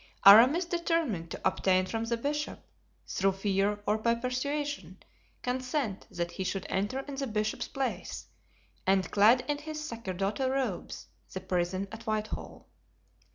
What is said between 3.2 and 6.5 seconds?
fear or by persuasion, consent that he